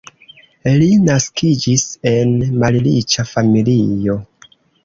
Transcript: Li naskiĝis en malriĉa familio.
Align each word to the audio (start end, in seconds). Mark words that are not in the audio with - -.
Li 0.77 0.87
naskiĝis 1.09 1.85
en 2.13 2.33
malriĉa 2.65 3.29
familio. 3.37 4.21